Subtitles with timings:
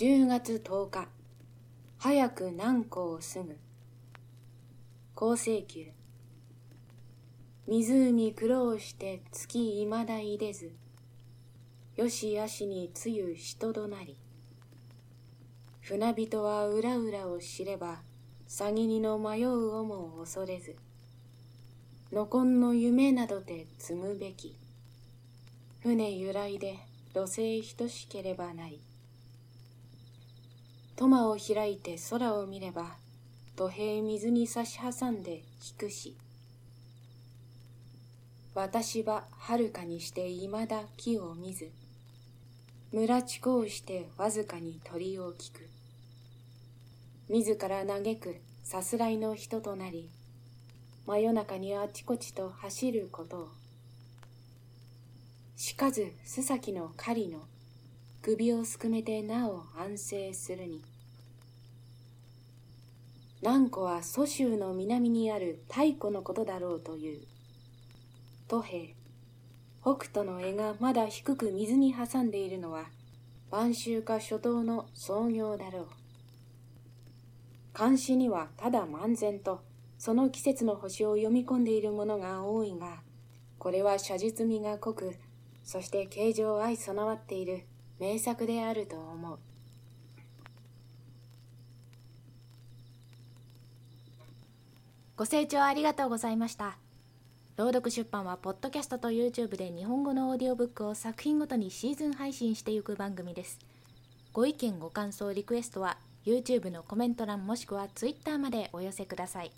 [0.00, 1.08] 10月10日。
[1.98, 3.58] 早く南湖をすぐ
[5.14, 5.88] 厚請求。
[7.66, 10.72] 湖苦労して月いまだ入れず。
[11.96, 14.16] よしあしにつゆ人となり。
[15.82, 17.98] 船人は裏裏を知れば
[18.48, 20.76] 詐欺にの迷うをも恐れず。
[22.10, 24.56] のこんの夢などで積むべき。
[25.82, 26.78] 船由来で
[27.12, 28.80] 土星等しければなり
[31.00, 32.84] トマを開いて空を見れば
[33.56, 35.42] 土平水に差し挟んで引
[35.78, 36.14] くし。
[38.54, 41.70] 私は遥かにしていまだ木を見ず
[42.92, 45.66] 村地こうしてわずかに鳥を聞く。
[47.30, 50.10] 自ら嘆くさすらいの人となり
[51.06, 53.48] 真夜中にあちこちと走ることを。
[55.56, 57.38] しかず須崎の狩りの
[58.22, 60.82] 首をすくめてなお安静するに。
[63.40, 67.22] 南湖は蘇州の南にある太古のことだろうという。
[68.46, 68.88] 都平
[69.80, 72.84] 北斗の絵がまだ低く水に挟んでいるのは
[73.50, 75.88] 晩秋か初冬の創業だろう。
[77.78, 79.62] 監視にはただ漫然と
[79.96, 83.00] その季節の星を読み込んでいるものが多いが
[83.58, 85.16] これは写実味が濃く
[85.64, 87.64] そして形状相備わっている。
[88.00, 89.38] 名作であると思う。
[95.16, 96.78] ご清聴ありがとうございました。
[97.58, 103.58] 朗読出版はポッドキャストと YouTube で日本語のオーディオブックを作品ごとにシーズン配信していく番組です。
[104.32, 109.52] ご意見ご感想リクエストは YouTube のコメント欄もしくは Twitter までお寄せください。